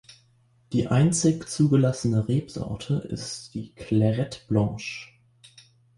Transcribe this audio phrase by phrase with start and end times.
[0.73, 5.09] Die einzig zugelassene Rebsorte ist die Clairette Blanche.